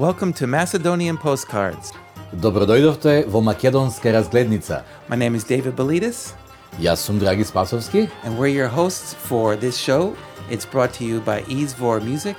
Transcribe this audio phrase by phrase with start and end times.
[0.00, 1.92] Welcome to Macedonian Postcards.
[2.32, 4.82] Dobrodojdovte vo Makedonska razglednica.
[5.08, 6.32] My name is David Belidis.
[6.78, 8.08] Ja sam Dragi Spasovski.
[8.24, 10.16] And we're your hosts for this show.
[10.50, 12.36] It's brought to you by Izvor Music.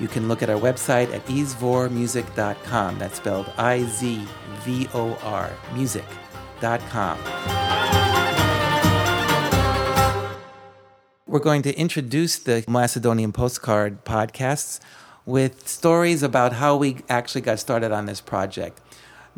[0.00, 2.98] You can look at our website at izvormusic.com.
[2.98, 4.26] That's spelled I Z
[4.64, 7.18] V O R music.com.
[11.28, 14.80] We're going to introduce the Macedonian Postcard podcasts
[15.26, 18.80] with stories about how we actually got started on this project.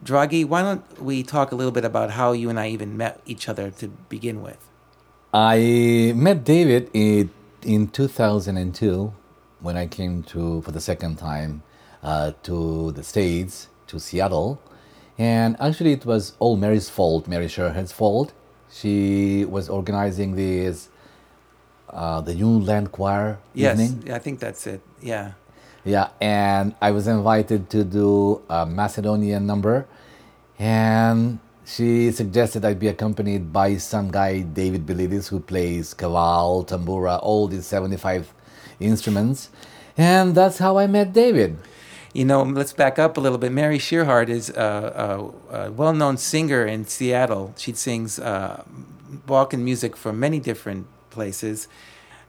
[0.02, 3.20] Draghi, why don't we talk a little bit about how you and I even met
[3.24, 4.58] each other to begin with?
[5.32, 7.30] I met David in,
[7.62, 9.12] in 2002
[9.60, 11.62] when I came to for the second time
[12.02, 14.60] uh, to the States, to Seattle.
[15.18, 18.32] And actually, it was all Mary's fault, Mary Sherhart's fault.
[18.70, 20.88] She was organizing this,
[21.88, 24.12] uh, the New Land Choir Yes, evening.
[24.12, 24.82] I think that's it.
[25.00, 25.32] Yeah.
[25.86, 29.86] Yeah, and I was invited to do a Macedonian number,
[30.58, 37.20] and she suggested I'd be accompanied by some guy, David Belidis, who plays kaval, tambura,
[37.22, 38.34] all these 75
[38.80, 39.48] instruments.
[39.96, 41.56] And that's how I met David.
[42.12, 43.52] You know, let's back up a little bit.
[43.52, 47.54] Mary Sherhart is a, a, a well known singer in Seattle.
[47.56, 48.64] She sings uh,
[49.24, 51.68] Balkan music from many different places.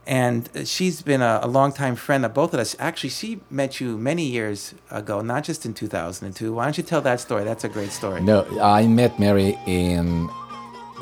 [0.07, 2.77] And she's been a, a longtime friend of both of us.
[2.79, 6.53] Actually, she met you many years ago, not just in 2002.
[6.53, 7.43] Why don't you tell that story?
[7.43, 8.21] That's a great story.
[8.21, 10.27] No, I met Mary in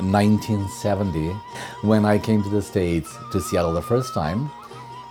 [0.02, 1.30] 1970
[1.84, 4.50] when I came to the States to Seattle the first time.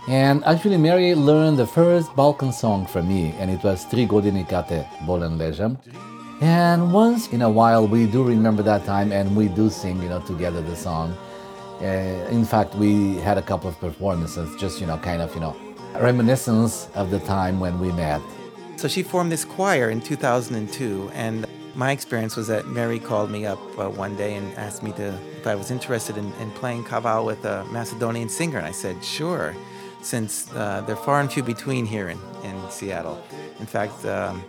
[0.09, 4.43] And actually, Mary learned the first Balkan song from me, and it was Tri godini
[4.47, 5.77] kate bolen ležam.
[6.41, 10.09] And once in a while, we do remember that time, and we do sing, you
[10.09, 11.15] know, together the song.
[11.81, 11.85] Uh,
[12.31, 15.55] in fact, we had a couple of performances, just you know, kind of, you know,
[15.99, 18.21] reminiscence of the time when we met.
[18.77, 21.45] So she formed this choir in 2002, and
[21.75, 25.13] my experience was that Mary called me up uh, one day and asked me to
[25.37, 29.03] if I was interested in, in playing kaval with a Macedonian singer, and I said
[29.03, 29.55] sure,
[30.01, 33.21] since uh, they're far and few between here in, in Seattle.
[33.59, 34.43] In fact, um,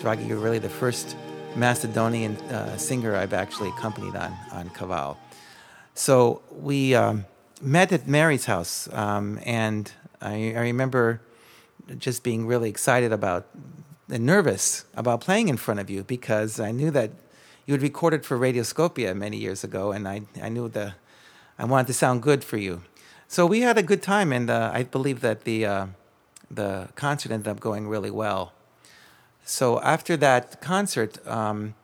[0.00, 1.16] Draghi, you're really the first
[1.56, 5.16] Macedonian uh, singer I've actually accompanied on on kaval.
[5.98, 7.26] So we um,
[7.60, 9.90] met at Mary's house, um, and
[10.22, 11.20] I, I remember
[11.98, 13.48] just being really excited about
[14.08, 17.10] and nervous about playing in front of you because I knew that
[17.66, 20.94] you had recorded for Radio Skopje many years ago, and I, I knew the
[21.58, 22.82] I wanted to sound good for you.
[23.26, 25.86] So we had a good time, and uh, I believe that the uh,
[26.48, 28.52] the concert ended up going really well.
[29.44, 31.74] So after that concert, um,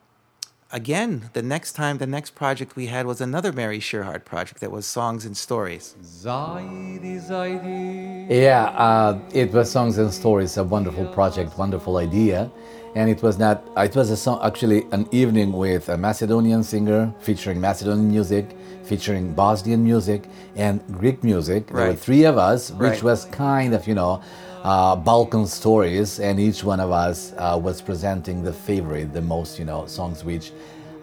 [0.74, 4.70] again, the next time, the next project we had was another Mary Sherhart project that
[4.70, 5.94] was songs and stories.
[6.02, 8.26] Zajdi, zajdi.
[8.28, 12.50] Yeah, uh, it was songs and stories, a wonderful project, wonderful idea,
[12.96, 13.62] and it was not.
[13.76, 19.32] It was a song, actually an evening with a Macedonian singer featuring Macedonian music, featuring
[19.32, 20.24] Bosnian music
[20.56, 21.68] and Greek music.
[21.68, 23.02] There were three of us, which Right.
[23.02, 24.20] was kind of you know.
[24.64, 29.58] Uh, Balkan stories, and each one of us uh, was presenting the favorite, the most
[29.58, 30.52] you know songs which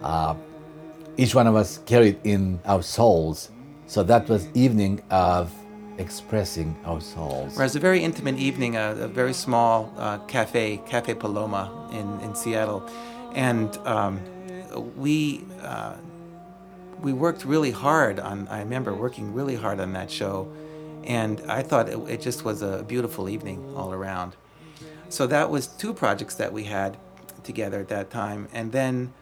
[0.02, 0.34] uh,
[1.16, 3.50] each one of us carried in our souls.
[3.86, 5.52] So that was evening of
[5.98, 7.56] expressing our souls.
[7.56, 12.20] It was a very intimate evening, a, a very small uh, cafe, Cafe Paloma in,
[12.26, 12.82] in Seattle,
[13.34, 14.20] and um,
[14.96, 15.94] we uh,
[17.00, 18.48] we worked really hard on.
[18.48, 20.48] I remember working really hard on that show,
[21.04, 24.36] and I thought it, it just was a beautiful evening all around.
[25.08, 26.96] So that was two projects that we had
[27.42, 29.12] together at that time, and then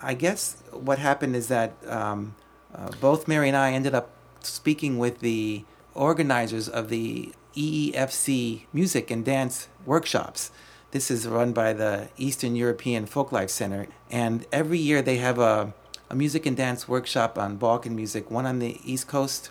[0.00, 2.36] I guess what happened is that um,
[2.74, 4.10] uh, both Mary and I ended up
[4.42, 10.52] speaking with the organizers of the EEFC music and dance workshops.
[10.92, 15.74] This is run by the Eastern European Folklife Center, and every year they have a,
[16.08, 19.50] a music and dance workshop on Balkan music, one on the East Coast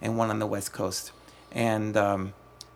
[0.00, 1.12] and one on the West Coast.
[1.52, 2.32] And um,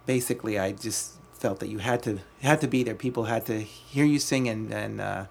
[0.06, 2.94] basically, I just felt that you had to had to be there.
[2.94, 5.24] People had to hear you sing and and uh,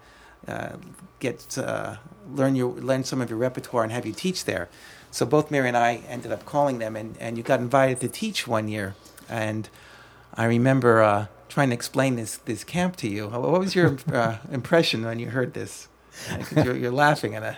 [0.46, 0.76] uh,
[1.20, 1.96] get uh,
[2.34, 4.68] learn your learn some of your repertoire and have you teach there.
[5.10, 8.08] So both Mary and I ended up calling them, and, and you got invited to
[8.08, 8.94] teach one year.
[9.28, 9.68] And
[10.34, 13.28] I remember uh, trying to explain this this camp to you.
[13.28, 15.88] What was your uh, impression when you heard this?
[16.54, 17.56] You're, you're laughing at it.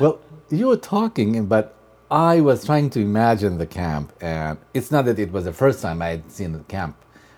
[0.00, 0.18] Well,
[0.50, 1.74] you were talking, but
[2.10, 5.80] I was trying to imagine the camp, and it's not that it was the first
[5.80, 6.96] time I had seen a camp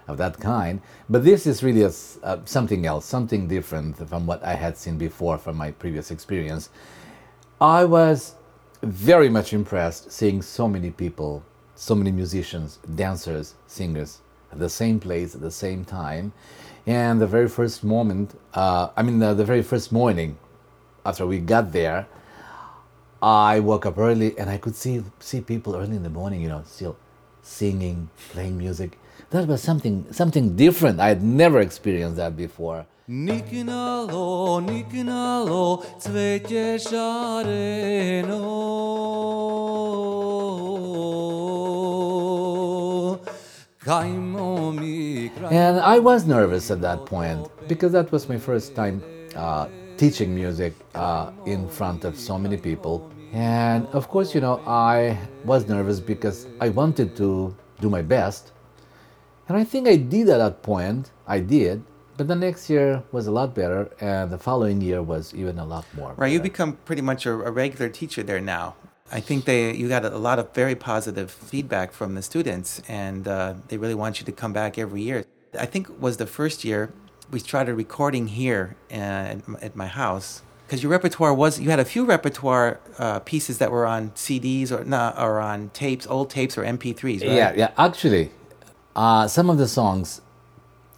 [0.08, 4.54] of that kind, but this is really a something else, something different from what I
[4.54, 6.70] had seen before from my previous experience.
[7.60, 8.34] I was
[8.82, 14.20] very much impressed seeing so many people, so many musicians, dancers, singers
[14.52, 16.32] at the same place at the same time.
[16.86, 20.38] And the very first moment, uh, I mean, the, the very first morning
[21.04, 22.06] after we got there,
[23.22, 26.48] I woke up early and I could see see people early in the morning, you
[26.48, 26.96] know, still
[27.42, 28.98] singing, playing music.
[29.30, 31.00] That was something something different.
[31.00, 32.86] I had never experienced that before.
[33.08, 34.60] Niknalo,
[36.00, 38.40] cvete šareno.
[43.84, 45.52] Kajmo mi kraj...
[45.52, 49.02] And I was nervous at that point because that was my first time
[49.36, 53.10] uh, teaching music uh, in front of so many people.
[53.32, 58.52] And of course, you know, I was nervous because I wanted to do my best.
[59.48, 61.10] And I think I did at that point.
[61.26, 61.82] I did.
[62.16, 65.66] But the next year was a lot better, and the following year was even a
[65.66, 66.14] lot more.
[66.16, 66.50] Right, you better.
[66.50, 68.74] become pretty much a, a regular teacher there now.
[69.12, 73.28] I think they you got a lot of very positive feedback from the students, and
[73.28, 75.26] uh, they really want you to come back every year.
[75.58, 76.90] I think it was the first year
[77.30, 81.80] we started recording here uh, at, at my house because your repertoire was you had
[81.80, 86.30] a few repertoire uh, pieces that were on CDs or not or on tapes, old
[86.30, 87.20] tapes or MP3s.
[87.22, 87.22] Right?
[87.22, 87.70] Yeah, yeah.
[87.78, 88.30] Actually,
[88.94, 90.20] uh, some of the songs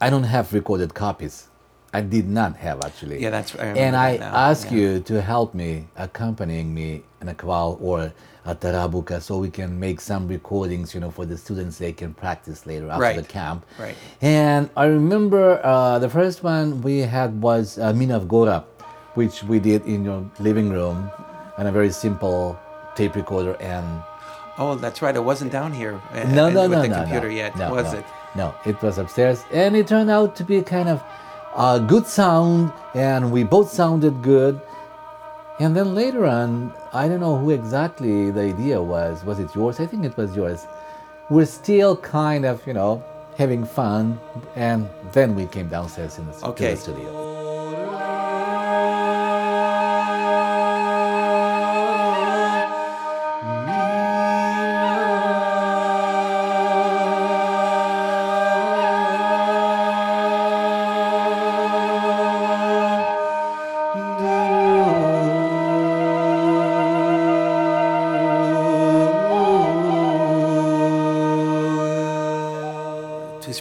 [0.00, 1.48] I don't have recorded copies.
[1.92, 3.20] I did not have actually.
[3.22, 4.76] Yeah, that's- I And I that ask yeah.
[4.78, 8.12] you to help me, accompanying me in a kaval or
[8.44, 12.12] a tarabuka, so we can make some recordings, you know, for the students they can
[12.14, 13.16] practice later after Right.
[13.16, 13.64] the camp.
[13.78, 13.94] Right.
[14.22, 18.64] And I remember uh, the first one we had was uh, Mina of Gora,
[19.14, 21.10] which we did in your living room,
[21.58, 22.58] on a very simple
[22.94, 23.86] tape recorder and
[24.60, 25.14] Oh, that's right.
[25.14, 26.00] It wasn't down here.
[26.12, 28.04] uh, no, uh, no, with no, the no, computer no, yet, no, was no, it?
[28.34, 31.00] No, it was upstairs, and it turned out to be kind of
[31.56, 34.60] a good sound, and we both sounded good.
[35.60, 39.24] And then later on, I don't know who exactly the idea was.
[39.24, 39.80] Was it yours?
[39.80, 40.66] I think it was yours.
[41.30, 43.02] We're still kind of, you know,
[43.36, 44.20] having fun,
[44.56, 46.74] and then we came downstairs in the, Okay.
[46.74, 47.37] the studio.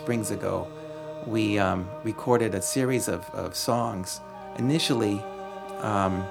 [0.07, 0.65] Springs ago,
[1.25, 4.21] we um, recorded a series of, of songs.
[4.57, 5.21] Initially,
[5.79, 6.25] um,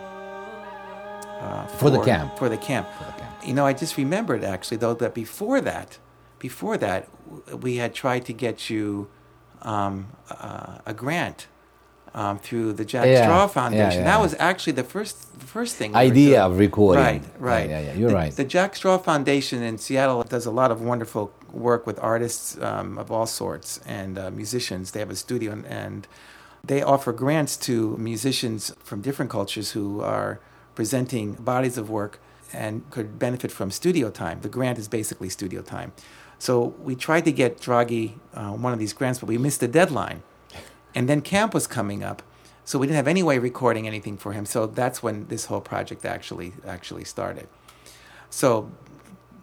[1.42, 2.38] uh, For the camp.
[2.38, 2.88] For the camp.
[2.96, 3.44] For the camp.
[3.44, 5.98] You know, I just remembered actually though that before that,
[6.38, 7.10] before that,
[7.52, 9.10] we had tried to get you
[9.60, 11.46] um, uh, a grant.
[12.22, 14.04] Um, through the Jack Yeah, Straw Foundation.
[14.04, 15.94] That was actually the first, the first thing.
[15.94, 17.04] Idea of recording.
[17.04, 17.68] Right, Yeah, right.
[17.68, 18.32] yeah, yeah, you're The- right.
[18.34, 22.96] The Jack Straw Foundation in Seattle does a lot of wonderful work with artists um,
[22.96, 24.92] of all sorts and uh, musicians.
[24.92, 26.08] They have a studio and, and
[26.64, 30.40] they offer grants to musicians from different cultures who are
[30.74, 32.18] presenting bodies of work
[32.50, 34.38] and could benefit from studio time.
[34.40, 35.92] The grant is basically studio time.
[36.38, 39.68] So we tried to get Draghi uh, one of these grants, but we missed the
[39.68, 40.22] deadline.
[40.96, 42.22] And then camp was coming up,
[42.64, 44.46] so we didn't have any way recording anything for him.
[44.46, 47.48] So that's when this whole project actually actually started.
[48.30, 48.72] So,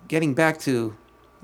[0.08, 0.98] getting back to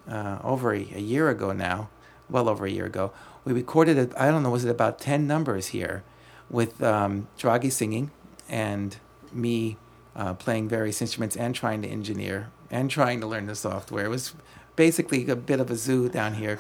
[0.10, 1.90] uh, over a, a year ago now,
[2.28, 3.14] well over a year ago,
[3.46, 6.04] we recorded I I don't know was it about ten numbers here,
[6.50, 8.10] with um, Draghi singing
[8.50, 8.98] and
[9.32, 9.78] me
[10.16, 14.06] uh, playing various instruments and trying to engineer and trying to learn the software.
[14.06, 14.34] It was
[14.76, 16.58] basically a bit of a zoo down here,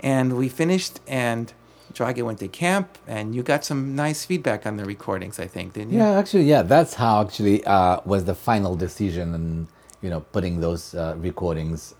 [0.00, 1.52] and we finished and.
[1.92, 5.74] Draghi went to camp, and you got some nice feedback on the recordings, I think,
[5.74, 5.98] didn't you?
[5.98, 9.66] Yeah, actually, yeah, that's how actually uh, was the final decision, and
[10.00, 11.94] you know, putting those uh, recordings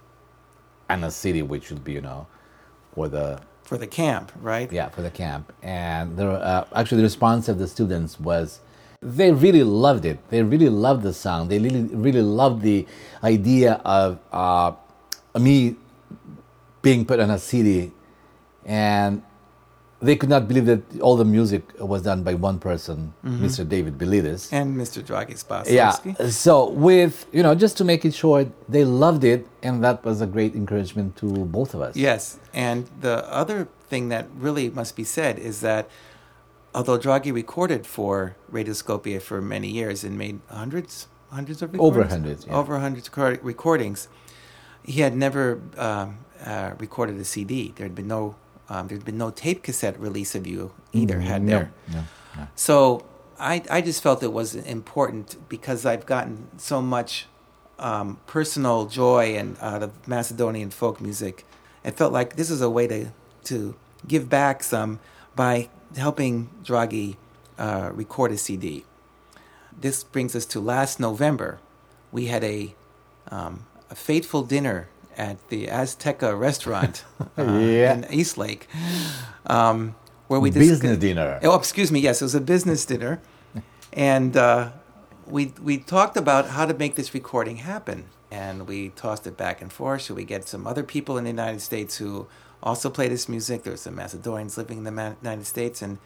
[0.88, 2.26] on a CD, which would be, you know,
[2.94, 4.70] for the For the camp, right?
[4.72, 5.52] yeah for the camp.
[5.62, 8.60] And the uh, actually the response of the students was
[9.00, 10.18] they really loved it.
[10.30, 11.50] They really loved the sound.
[11.50, 12.86] They really really loved the
[13.22, 14.72] idea of uh,
[15.38, 15.76] me
[16.82, 17.92] being put on a CD,
[18.64, 19.22] and
[20.02, 23.66] they could not believe that all the music was done by one person, Mr.
[23.66, 24.52] David Belidis.
[24.52, 25.02] And Mr.
[25.02, 25.36] Draghi
[25.70, 25.92] Yeah.
[26.28, 30.20] So with you know, just to make it short, they loved it, and that was
[30.20, 31.96] a great encouragement to both of us.
[31.96, 35.88] Yes, and the other thing that really must be said is that
[36.74, 42.00] although Draghi recorded for Radio Skopje for many years and made hundreds, hundreds of Over
[42.00, 42.56] recordings, hundreds, yeah.
[42.56, 44.08] over hundreds of recordings,
[44.84, 47.72] he had never um, uh, recorded a CD.
[47.76, 48.36] There had been no,
[48.72, 50.60] um, there had been no tape cassette release of you
[51.00, 51.18] either.
[51.20, 51.70] Had Mm, No, there?
[51.94, 52.02] no,
[52.36, 52.46] no.
[52.54, 53.04] So
[53.38, 57.26] I, I just felt it was important because I've gotten so much
[57.78, 61.44] um, personal joy and out of Macedonian folk music.
[61.84, 63.00] I felt like this is a way to
[63.50, 63.74] to
[64.12, 64.98] give back some
[65.34, 66.34] by helping
[66.68, 67.16] Draghi
[67.58, 68.84] uh, record a CD.
[69.84, 71.58] This brings us to last November.
[72.12, 72.74] We had a,
[73.30, 77.94] um, a fateful dinner at the Azteca restaurant uh, Yeah.
[77.94, 78.66] in Eastlake,
[79.46, 79.94] um,
[80.28, 81.38] where we Business discussed- dinner.
[81.42, 82.00] Oh, excuse me.
[82.00, 83.20] Yes, it was a business dinner,
[83.92, 84.70] and uh,
[85.26, 88.04] we we talked about how to make this recording happen.
[88.30, 90.00] And we tossed it back and forth.
[90.04, 92.26] Should we get some other people in the United States who
[92.62, 93.62] also play this music?
[93.62, 95.98] There's some Macedonians living in the Ma- United States, and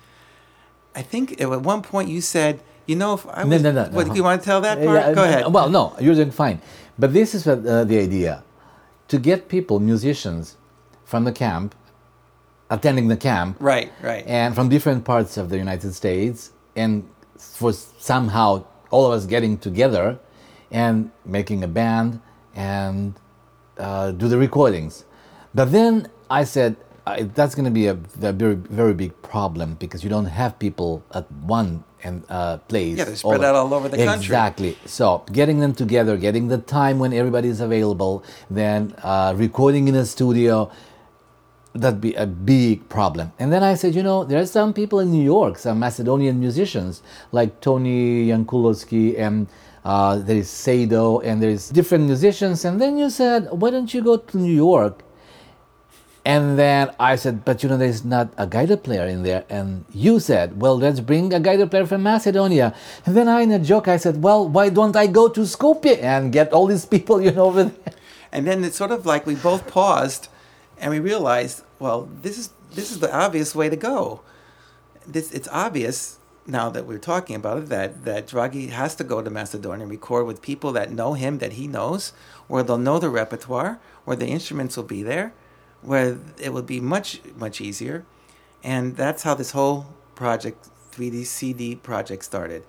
[0.96, 3.84] I think at one point you said, you know, if I No, was, no, no,
[3.84, 3.90] no.
[3.94, 4.98] what, you want to tell that part?
[5.06, 5.52] yeah, Go ahead.
[5.52, 6.60] Well, no, you're doing fine.
[6.98, 8.42] But this is what, uh, the idea
[9.08, 10.56] to get people, musicians
[11.04, 11.74] from the camp,
[12.70, 14.24] attending the camp, right, right.
[14.26, 17.08] and from different parts of the United States, and
[17.38, 20.18] for somehow all of us getting together
[20.70, 22.20] and making a band
[22.54, 23.14] and
[23.78, 25.04] uh, do the recordings.
[25.54, 30.02] But then I said that's going to be a, a very very big problem because
[30.02, 32.98] you don't have people at one and uh, place.
[32.98, 34.24] Yeah, they're spread out all over the country.
[34.24, 34.78] Exactly.
[34.84, 39.94] So getting them together, getting the time when everybody is available, then uh, recording in
[39.94, 40.70] a studio
[41.74, 43.32] that'd be a big problem.
[43.38, 46.40] And then I said, you know, there are some people in New York, some Macedonian
[46.40, 49.46] musicians like Tony Yankulowski and
[49.84, 52.64] uh, there is Sado and there's different musicians.
[52.64, 55.02] And then you said, why don't you go to New York?
[56.26, 59.44] And then I said, but you know, there's not a guitar player in there.
[59.48, 62.74] And you said, well, let's bring a guitar player from Macedonia.
[63.06, 66.02] And then I, in a joke, I said, well, why don't I go to Skopje
[66.02, 67.94] and get all these people, you know, over there?
[68.32, 70.26] And then it's sort of like we both paused
[70.78, 74.20] and we realized, well, this is this is the obvious way to go.
[75.06, 79.22] This it's obvious now that we're talking about it that that Draghi has to go
[79.22, 82.12] to Macedonia and record with people that know him, that he knows,
[82.48, 85.32] where they'll know the repertoire, where the instruments will be there,
[85.82, 88.04] where it would be much much easier,
[88.62, 92.64] and that's how this whole project, 3D CD project, started.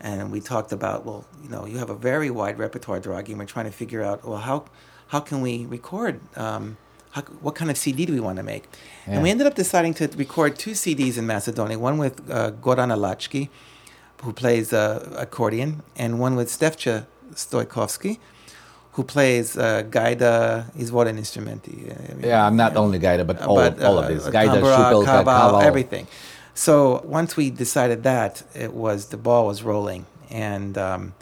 [0.00, 3.38] And we talked about, well, you know, you have a very wide repertoire, Draghi, and
[3.38, 4.66] we're trying to figure out, well, how
[5.08, 6.20] how can we record?
[6.36, 6.76] Um,
[7.10, 8.64] how, what kind of CD do we want to make?
[9.06, 11.78] And we ended up deciding to record two CDs in Macedonia.
[11.78, 13.48] One with uh, Goran Alachki,
[14.22, 18.18] who plays uh, accordion, and one with Stefcha Stojkovski,
[18.92, 21.90] who plays uh, gaida, izvoren instrumenti.
[21.90, 24.08] uh, I mean, Yeah, not you know, only Gaida, but all, but, all uh, of
[24.08, 24.26] this.
[24.26, 25.62] uh, Gaida, tambura, Kaval.
[25.62, 26.06] everything.
[26.54, 31.14] So once we decided that, it was the ball was rolling, and um,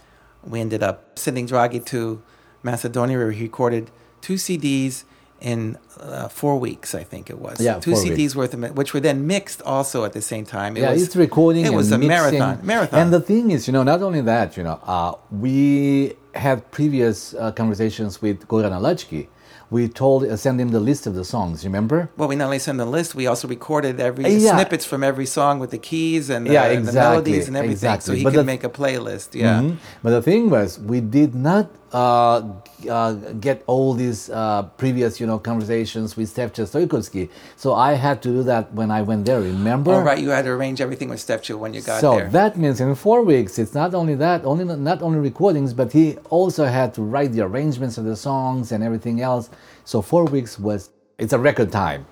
[0.42, 2.22] we ended up sending Draghi to
[2.62, 3.18] Macedonia.
[3.18, 3.90] where he recorded
[4.22, 5.04] two CDs
[5.40, 7.60] in uh, four weeks, I think it was.
[7.60, 8.36] Yeah, two CDs weeks.
[8.36, 10.76] worth of which were then mixed also at the same time.
[10.76, 11.66] It yeah, was, it's recording.
[11.66, 12.08] It was a mixing.
[12.08, 12.60] marathon.
[12.66, 12.98] Marathon.
[13.00, 17.34] And the thing is, you know, not only that, you know, uh, we had previous
[17.34, 19.28] uh, conversations with Goran Alachki.
[19.68, 21.64] We told, uh, send him the list of the songs.
[21.64, 22.08] Remember?
[22.16, 24.54] well, we not only sent the list, we also recorded every Uh, yeah.
[24.54, 27.98] snippets from every song with the keys and, the, Yeah, and the melodies and everything,
[28.00, 29.34] so he But could the- make a playlist.
[29.34, 29.60] Yeah.
[29.62, 29.76] Mhm.
[30.04, 32.42] But the thing was, we did not uh,
[32.88, 37.28] uh, get all these uh, previous, you know, conversations with Stefcha Stojkovski.
[37.56, 39.40] So I had to do that when I went there.
[39.40, 39.92] Remember?
[39.92, 42.26] All right, you had to arrange everything with Stefcha when you got so there.
[42.26, 45.92] So that means in four weeks, it's not only that, only not only recordings, but
[45.92, 49.50] he also had to write the arrangements of the songs and everything else.
[49.84, 52.06] So four weeks was it's a record time.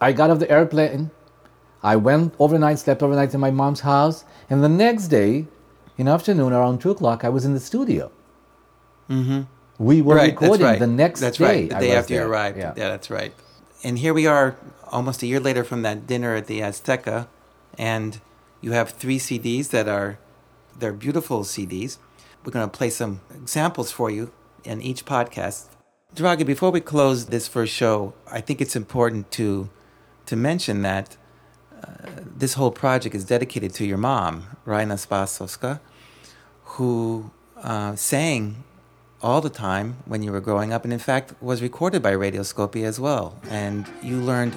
[0.00, 1.10] I got off the airplane,
[1.82, 5.46] I went overnight, slept overnight in my mom's house, and the next day,
[5.96, 8.10] in afternoon around two o'clock, I was in the studio.
[9.08, 9.42] Mm-hmm.
[9.78, 10.78] We were right, recording right.
[10.78, 11.44] the next that's day.
[11.44, 11.68] right.
[11.68, 12.58] The day after you arrived.
[12.58, 12.74] Yeah.
[12.76, 12.88] Yeah.
[12.88, 13.34] that's right.
[13.82, 14.56] And here we are,
[14.90, 17.26] almost a year later from that dinner at the Azteca,
[17.76, 18.20] and
[18.60, 20.18] you have three CDs that are
[20.78, 21.98] they're beautiful CDs.
[22.44, 24.32] We're going to play some examples for you
[24.64, 25.68] in each podcast.
[26.14, 29.68] Draghi, before we close this first show, I think it's important to
[30.26, 31.16] to mention that
[31.82, 31.86] uh,
[32.36, 35.80] this whole project is dedicated to your mom, Raina Spasovska,
[36.64, 37.30] who
[37.62, 38.64] uh, sang
[39.24, 42.42] all the time when you were growing up, and in fact was recorded by Radio
[42.42, 43.34] Skopje as well.
[43.48, 44.54] And you learned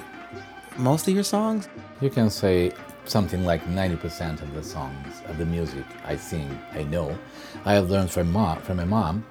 [0.76, 1.68] most of your songs.
[2.02, 2.72] You can say
[3.06, 7.18] something like 90% of the songs, of the music I sing, I know.
[7.64, 9.24] I have learned from, mom, from my mom.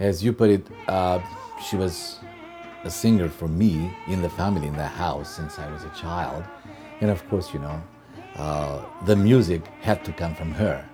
[0.00, 1.20] As you put it, uh,
[1.64, 2.18] she was
[2.82, 6.42] a singer for me in the family, in the house, since I was a child.
[7.00, 7.80] And of course, you know,
[8.34, 10.84] uh, the music had to come from her.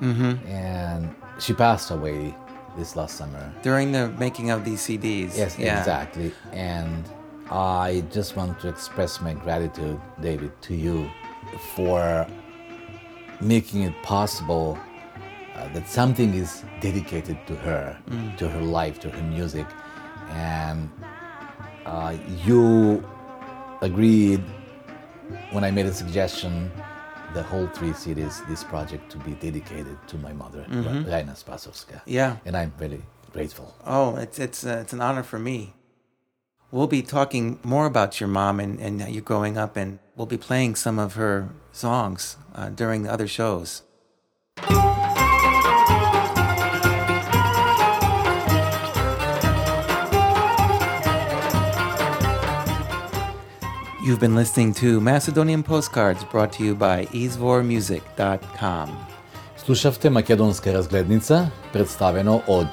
[0.00, 0.46] Mm-hmm.
[0.48, 2.34] And she passed away
[2.76, 3.52] this last summer.
[3.62, 5.36] During the making of these CDs.
[5.36, 5.78] Yes, Yeah.
[5.78, 6.32] exactly.
[6.52, 7.04] And
[7.50, 11.10] I just want to express my gratitude, David, to you
[11.74, 12.26] for
[13.40, 14.78] making it possible
[15.56, 17.96] uh, that something is dedicated to her,
[18.38, 19.66] to her life, to her music.
[20.30, 20.90] And
[21.86, 23.04] uh, you
[23.82, 24.42] agreed
[25.52, 26.70] when I made a suggestion,
[27.34, 32.00] the whole three cities, this project to be dedicated to my mother, mm Raina Spasovska.
[32.06, 32.36] Yeah.
[32.46, 33.74] And I'm very grateful.
[33.84, 35.74] Oh, it's it's uh, it's an honor for me.
[36.70, 40.38] We'll be talking more about your mom and, and you growing up, and we'll be
[40.38, 43.82] playing some of her songs uh, during the other shows.
[54.05, 58.89] You've been listening to Macedonian Postcards brought to you by izvormusic.com.
[59.57, 62.67] Слушавте Македонска разгледница, представено од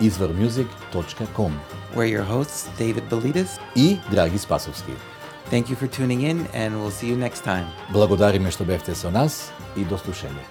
[0.00, 1.52] izvormusic.com
[1.94, 3.58] We're your hosts, David Belidis.
[3.76, 4.92] и Драги Спасовски.
[5.50, 7.66] Thank you for tuning in, and we'll see you next time.
[7.92, 10.42] Благодариме што бевте со нас и до слушање.